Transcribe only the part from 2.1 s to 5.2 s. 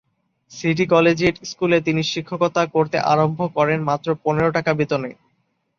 শিক্ষকতা করতে আরম্ভ করেন মাত্র পনের টাকা বেতনে।